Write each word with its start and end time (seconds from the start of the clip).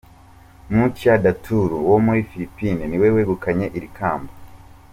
Mutya 0.75 1.13
Datul 1.25 1.69
wo 1.89 1.95
muri 2.05 2.21
Philippines 2.29 2.85
ni 2.87 2.97
we 3.01 3.07
wegukanye 3.15 3.65
iri 3.77 3.89
kamba. 3.97 4.31